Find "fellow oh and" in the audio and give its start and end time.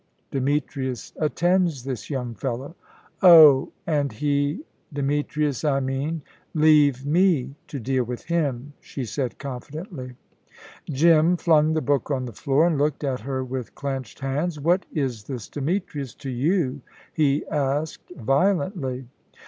2.33-4.11